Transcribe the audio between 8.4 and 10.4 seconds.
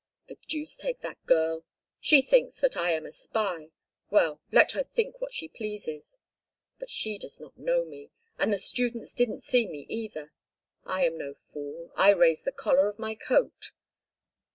the students didn't see me either.